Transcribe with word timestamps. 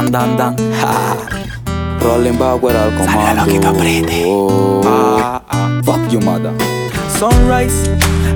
Dan, 0.00 0.12
dan, 0.12 0.36
dan. 0.36 0.54
Rolling 2.00 2.38
backward 2.38 2.74
al 2.74 2.90
comando. 2.96 3.44
loquito, 3.44 3.68
aprende. 3.68 4.24
Oh. 4.24 4.80
Ah, 4.86 5.42
ah. 5.52 5.68
Fuck 5.84 6.10
you, 6.10 6.20
mother. 6.20 6.54
Sunrise, 7.18 7.90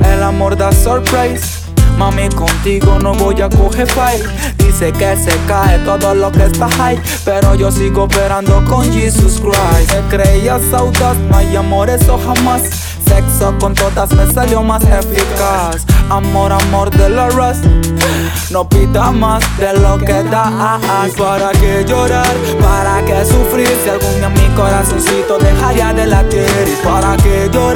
el 0.04 0.22
amor 0.22 0.56
da 0.56 0.70
surprise. 0.72 1.63
Mami, 1.98 2.28
contigo 2.30 2.98
no 2.98 3.14
voy 3.14 3.40
a 3.40 3.48
coger 3.48 3.86
fight. 3.90 4.24
Dice 4.58 4.92
que 4.92 5.16
se 5.16 5.32
cae 5.46 5.78
todo 5.80 6.14
lo 6.14 6.30
que 6.32 6.44
está 6.44 6.68
high. 6.70 7.00
Pero 7.24 7.54
yo 7.54 7.70
sigo 7.70 8.04
operando 8.04 8.64
con 8.64 8.84
Jesus 8.92 9.40
Christ. 9.40 9.92
Me 9.94 10.16
creías 10.16 10.62
audaz, 10.72 11.16
no 11.30 11.36
hay 11.36 11.54
amor, 11.56 11.88
eso 11.90 12.18
jamás. 12.18 12.62
Sexo 13.06 13.54
con 13.60 13.74
todas 13.74 14.10
me 14.12 14.32
salió 14.32 14.62
más 14.62 14.82
eficaz. 14.82 15.84
Amor, 16.10 16.52
amor 16.52 16.90
de 16.90 17.08
la 17.10 17.28
rust. 17.28 17.64
No 18.50 18.68
pida 18.68 19.10
más 19.10 19.42
de 19.58 19.72
lo 19.78 19.98
que 19.98 20.22
das. 20.24 21.12
¿Para 21.16 21.50
qué 21.52 21.84
llorar? 21.86 22.34
¿Para 22.60 23.04
qué 23.04 23.24
sufrir? 23.24 23.68
Si 23.82 23.90
algún 23.90 24.16
día 24.16 24.28
mi 24.28 24.54
corazoncito 24.54 25.38
dejaría 25.38 25.92
de 25.92 26.06
latir. 26.06 26.46
¿Y 26.66 26.84
para 26.84 27.16
qué 27.18 27.48
llorar? 27.52 27.73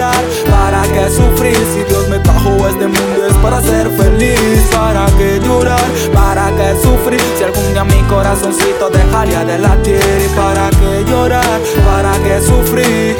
Corazoncito 8.08 8.90
dejaría 8.90 9.44
de 9.44 9.58
latir. 9.58 10.00
¿Y 10.00 10.36
para 10.36 10.70
qué 10.70 11.04
llorar? 11.08 11.60
¿Para 11.86 12.12
qué 12.24 12.40
sufrir? 12.40 13.16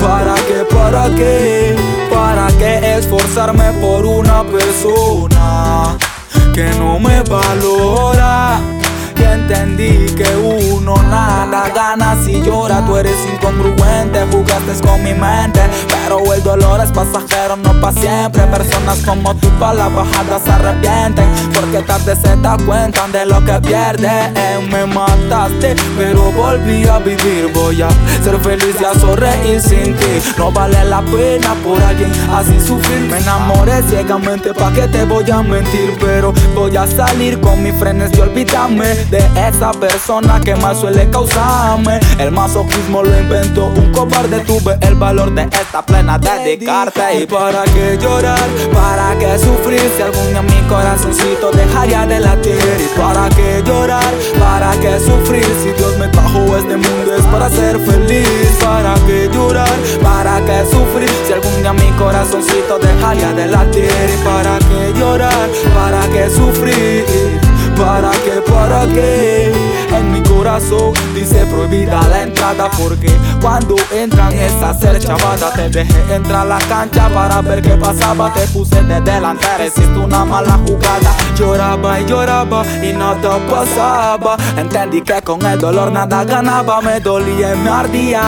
¿Para 0.00 0.34
qué? 0.34 0.64
¿Para 0.72 1.08
qué? 1.14 1.76
¿Para 2.10 2.46
qué 2.58 2.98
esforzarme 2.98 3.72
por 3.80 4.04
una 4.04 4.44
persona 4.44 5.96
que 6.54 6.70
no 6.78 6.98
me 6.98 7.22
valora? 7.22 8.60
Entendí 9.32 10.06
que 10.14 10.36
uno 10.36 10.94
nada 11.04 11.68
gana 11.74 12.16
si 12.24 12.40
llora. 12.42 12.84
Tú 12.86 12.96
eres 12.96 13.16
incongruente, 13.32 14.26
jugaste 14.30 14.86
con 14.86 15.02
mi 15.02 15.14
mente. 15.14 15.60
Pero 15.88 16.32
el 16.34 16.42
dolor 16.42 16.80
es 16.82 16.90
pasajero, 16.90 17.56
no 17.56 17.72
para 17.80 17.92
siempre. 18.00 18.42
Personas 18.46 18.98
como 19.04 19.34
tú 19.36 19.48
para 19.58 19.74
la 19.74 19.88
bajada 19.88 20.38
se 20.44 20.50
arrepienten. 20.50 21.28
Porque 21.54 21.82
tarde 21.82 22.16
se 22.16 22.36
da 22.36 22.56
cuenta 22.66 23.06
de 23.08 23.26
lo 23.26 23.44
que 23.44 23.60
pierden. 23.60 24.34
Me 24.70 24.86
mataste, 24.86 25.76
pero 25.96 26.30
volví 26.32 26.86
a 26.86 26.98
vivir. 26.98 27.50
Voy 27.54 27.82
a 27.82 27.88
ser 28.22 28.38
feliz 28.40 28.76
y 28.80 28.84
a 28.84 28.94
sonreír 28.94 29.60
sin 29.60 29.94
ti. 29.96 30.22
No 30.36 30.50
vale 30.50 30.84
la 30.84 31.02
pena 31.02 31.54
por 31.64 31.80
alguien 31.82 32.12
así 32.34 32.60
sufrir. 32.60 33.00
Me 33.10 33.18
enamoré 33.18 33.82
ciegamente, 33.88 34.52
pa' 34.54 34.72
que 34.72 34.88
te 34.88 35.04
voy 35.04 35.30
a 35.30 35.42
mentir. 35.42 35.96
Pero 36.00 36.32
voy 36.54 36.76
a 36.76 36.86
salir 36.86 37.40
con 37.40 37.62
mis 37.62 37.74
frenes 37.74 38.10
y 38.16 38.20
olvidarme 38.20 38.86
de 39.10 39.19
esa 39.36 39.72
persona 39.72 40.40
que 40.40 40.54
más 40.56 40.78
suele 40.78 41.08
causarme. 41.10 42.00
El 42.18 42.30
masoquismo 42.32 43.02
lo 43.02 43.18
inventó 43.18 43.66
un 43.66 43.92
cobarde. 43.92 44.40
Tuve 44.40 44.78
el 44.80 44.94
valor 44.94 45.32
de 45.34 45.42
esta 45.42 45.84
plena 45.84 46.18
dedicarte. 46.18 47.20
¿Y 47.20 47.26
para 47.26 47.64
qué 47.64 47.98
llorar? 48.00 48.38
¿Para 48.72 49.18
qué 49.18 49.38
sufrir? 49.38 49.80
Si 49.96 50.02
algún 50.02 50.28
día 50.28 50.42
mi 50.42 50.68
corazoncito 50.68 51.50
dejaría 51.52 52.06
de 52.06 52.20
latir. 52.20 52.58
¿Y 52.78 52.98
para 52.98 53.28
qué 53.30 53.62
llorar? 53.64 54.12
¿Para 54.38 54.72
qué 54.80 54.98
sufrir? 55.00 55.46
Si 55.62 55.72
Dios 55.72 55.98
me 55.98 56.08
trajo 56.08 56.56
este 56.56 56.76
mundo 56.76 57.14
es 57.16 57.24
para 57.26 57.48
ser 57.48 57.78
feliz. 57.80 58.50
¿Para 58.62 58.94
qué 59.06 59.28
llorar? 59.32 59.68
¿Para 60.02 60.40
qué 60.44 60.64
sufrir? 60.70 61.10
Si 61.26 61.32
algún 61.32 61.62
día 61.62 61.72
mi 61.72 61.90
corazoncito 61.98 62.78
dejaría 62.78 63.32
de 63.32 63.46
latir. 63.46 63.84
¿Y 63.84 64.24
para 64.24 64.58
qué 64.58 64.98
llorar? 64.98 65.48
¿Para 65.74 66.00
qué 66.12 66.28
sufrir? 66.30 67.29
¿Para 67.80 68.10
qué? 68.10 68.42
¿Para 68.42 68.86
qué? 68.88 69.59
En 69.96 70.12
mi 70.12 70.22
corazón. 70.22 70.92
Dice 71.14 71.44
prohibida 71.46 72.00
la 72.08 72.22
entrada 72.22 72.70
porque 72.78 73.10
cuando 73.40 73.76
entran 73.92 74.32
esa 74.32 74.72
ser 74.74 74.98
chavada 74.98 75.52
te 75.52 75.68
dejé 75.68 76.14
entrar 76.14 76.42
a 76.42 76.44
la 76.44 76.58
cancha 76.58 77.08
para 77.08 77.42
ver 77.42 77.62
qué 77.62 77.76
pasaba. 77.76 78.32
Te 78.32 78.46
puse 78.48 78.82
de 78.82 79.00
delantera 79.00 79.66
hiciste 79.66 79.98
una 79.98 80.24
mala 80.24 80.58
jugada. 80.66 81.14
Lloraba 81.36 82.00
y 82.00 82.06
lloraba 82.06 82.64
y 82.82 82.92
nada 82.92 83.38
pasaba. 83.48 84.36
Entendí 84.56 85.02
que 85.02 85.20
con 85.22 85.44
el 85.44 85.58
dolor 85.58 85.90
nada 85.92 86.24
ganaba. 86.24 86.80
Me 86.80 87.00
dolía 87.00 87.54
y 87.54 87.58
me 87.58 87.70
ardía 87.70 88.20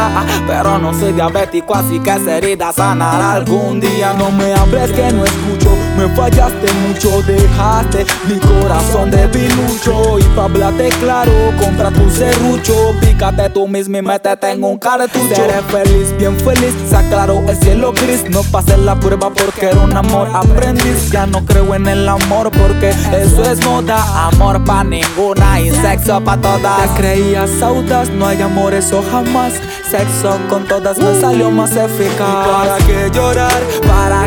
pero 0.46 0.78
no 0.78 0.92
soy 0.92 1.12
diabético 1.12 1.74
así 1.74 2.00
que 2.00 2.10
esa 2.10 2.38
herida 2.38 2.72
sanará 2.72 3.32
algún 3.32 3.80
día. 3.80 4.12
No 4.14 4.30
me 4.30 4.52
hables 4.54 4.90
que 4.92 5.12
no 5.12 5.24
escucho 5.24 5.70
me 5.96 6.08
fallaste 6.16 6.72
mucho 6.86 7.22
dejaste 7.22 8.06
mi 8.26 8.38
corazón 8.38 9.10
debilucho 9.10 10.18
hablarte 10.42 10.88
claro 11.00 11.32
compra 11.58 11.90
tu 11.90 12.10
serrucho 12.10 12.74
pícate 13.00 13.48
tú 13.50 13.68
mismo 13.68 13.96
y 13.98 14.02
métete 14.02 14.50
en 14.50 14.64
un 14.64 14.78
cartucho. 14.78 15.34
Seré 15.34 15.62
feliz 15.62 16.16
bien 16.18 16.38
feliz 16.40 16.74
se 16.88 16.96
aclaró 16.96 17.42
el 17.48 17.56
cielo 17.56 17.92
gris. 17.92 18.28
No 18.30 18.42
pasé 18.44 18.76
la 18.76 18.98
prueba 18.98 19.30
porque 19.30 19.66
era 19.66 19.80
un 19.80 19.96
amor 19.96 20.28
aprendiz. 20.32 21.10
Ya 21.10 21.26
no 21.26 21.44
creo 21.44 21.74
en 21.74 21.86
el 21.86 22.08
amor 22.08 22.50
porque 22.50 22.90
eso 22.90 23.42
es 23.44 23.64
moda. 23.64 24.28
Amor 24.28 24.64
pa' 24.64 24.84
ninguna 24.84 25.60
y 25.60 25.70
sexo 25.70 26.22
pa' 26.22 26.36
todas. 26.36 26.82
Te 26.82 27.00
creías 27.00 27.62
audaz 27.62 28.10
no 28.10 28.26
hay 28.26 28.40
amor 28.42 28.74
eso 28.74 29.02
jamás. 29.10 29.54
Sexo 29.90 30.38
con 30.48 30.66
todas 30.66 30.98
me 30.98 31.20
salió 31.20 31.50
más 31.50 31.76
eficaz. 31.76 32.46
Para 32.46 32.78
qué 32.78 33.10
llorar 33.14 33.62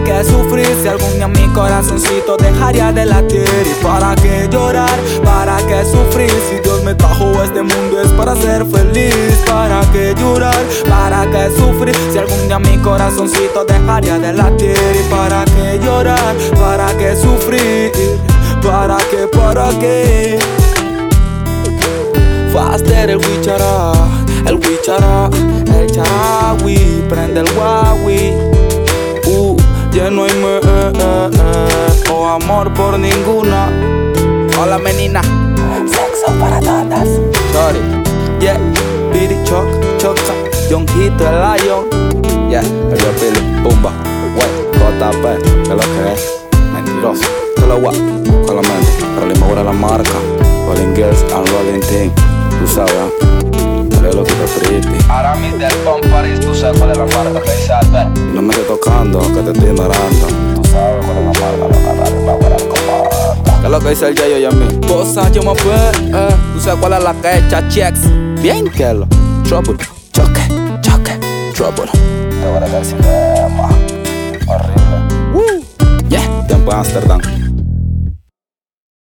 qué 0.05 0.23
sufrir 0.23 0.67
si 0.81 0.88
algún 0.88 1.13
día 1.16 1.27
mi 1.27 1.47
corazoncito 1.53 2.38
dejaría 2.38 2.91
de 2.91 3.05
latir. 3.05 3.47
Y 3.66 3.83
para 3.83 4.16
qué 4.16 4.47
llorar 4.49 4.99
para 5.23 5.57
qué 5.67 5.83
sufrir 5.83 6.31
si 6.49 6.59
Dios 6.61 6.83
me 6.83 6.93
trajo 6.95 7.25
a 7.39 7.45
este 7.45 7.61
mundo 7.61 8.01
es 8.01 8.11
para 8.11 8.35
ser 8.35 8.65
feliz. 8.65 9.44
Para 9.45 9.81
qué 9.91 10.15
llorar 10.17 10.63
para 10.88 11.25
qué 11.31 11.49
sufrir 11.57 11.95
si 12.11 12.17
algún 12.17 12.47
día 12.47 12.59
mi 12.59 12.77
corazoncito 12.77 13.65
dejaría 13.65 14.17
de 14.19 14.33
latir. 14.33 14.77
Y 14.77 15.09
para 15.09 15.44
qué 15.45 15.79
llorar 15.83 16.35
para 16.55 16.88
qué 16.97 17.15
sufrir 17.15 17.91
para 18.61 18.97
qué 19.09 19.27
para 19.27 19.69
qué. 19.79 20.39
Faster 22.53 23.09
el 23.09 23.17
wichara, 23.17 23.91
el 24.47 24.55
wichara, 24.55 25.29
el 25.77 25.91
charawi, 25.91 27.03
prende 27.09 27.41
el 27.41 27.53
guawi. 27.53 28.54
Uh, 29.95 29.97
ya 29.97 30.09
no 30.09 30.25
hay 30.25 30.33
me, 30.33 30.57
eh, 30.57 30.61
eh, 30.63 31.29
eh, 31.33 32.11
o 32.11 32.28
amor 32.28 32.73
por 32.73 33.00
ninguna. 33.00 33.69
Hola 34.59 34.78
menina, 34.78 35.22
sexo 35.88 36.38
para 36.39 36.59
todas. 36.59 37.07
Sorry, 37.53 37.79
yeah, 38.41 38.59
Bidi 39.13 39.41
Choc, 39.45 39.66
Choca, 39.97 40.33
Yonjito 40.69 41.29
el 41.29 41.39
Lion. 41.41 41.85
Yeah, 42.50 42.61
el 42.61 42.97
Billy, 43.19 43.63
Pumba, 43.63 43.91
Wey, 44.35 45.00
JP, 45.00 45.63
que 45.63 45.69
lo 45.69 45.79
que 45.79 46.13
es. 46.13 46.44
Mentiroso, 46.73 47.23
te 47.56 47.66
lo 47.66 47.79
guapo, 47.79 47.97
con 48.45 48.56
la 48.57 48.62
mente. 48.62 48.91
Rolling 49.19 49.44
ahora 49.44 49.63
la 49.63 49.72
marca. 49.72 50.19
Rolling 50.67 50.94
Girls 50.95 51.22
and 51.33 51.47
Rolling 51.50 51.81
Team. 51.81 52.12
Tú 52.59 52.67
sabes. 52.67 52.91
Dale 53.89 54.13
lo 54.13 54.23
que 54.23 54.33
te 54.33 54.59
pretty. 54.59 54.97
Aramis 55.09 55.57
del 55.57 55.73
Pon 55.85 56.01
Sabes 56.65 56.79
cuál 56.79 56.91
es 56.93 56.97
la 56.97 57.05
marca 57.05 57.41
que 57.43 57.71
Albert. 57.71 58.17
No 58.33 58.41
me 58.41 58.49
estés 58.51 58.67
tocando, 58.67 59.19
que 59.19 59.41
te 59.43 59.51
estoy 59.51 59.69
ignorando. 59.69 60.27
Tú 60.55 60.63
sabes 60.67 61.05
cuál 61.05 61.17
es 61.17 61.25
la 61.25 61.31
marca, 61.39 61.57
la 61.59 61.67
marca, 61.67 62.09
la 62.09 62.25
marca, 62.25 62.49
la 62.49 62.63
marca. 63.03 63.59
¿Qué 63.59 63.65
es 63.65 63.69
lo 63.69 63.79
que 63.79 63.89
dice 63.89 64.07
el 64.07 64.15
Yayo 64.15 64.37
y 64.39 64.45
a 64.45 64.49
mí? 64.49 64.87
Cosa 64.87 65.31
yo 65.31 65.43
me 65.43 65.53
fue, 65.53 65.75
eh. 65.75 66.35
Tú 66.55 66.59
sabes 66.59 66.79
cuál 66.79 66.93
es 66.93 67.03
la 67.03 67.13
que 67.13 67.37
echa 67.37 67.69
checks. 67.69 67.99
Bien, 68.41 68.67
que 68.67 68.93
lo. 68.95 69.05
Trouble, 69.43 69.77
choque, 70.11 70.41
choque, 70.81 71.19
trouble. 71.53 71.91
Te 71.91 72.49
voy 72.49 72.57
a 72.57 72.79
decir, 72.79 72.97
eh, 73.03 73.47
ma. 73.55 73.69
horrible. 74.51 75.63
Yeah, 76.09 76.47
tiempo 76.47 76.71
en 76.71 76.77
Amsterdam. 76.79 77.44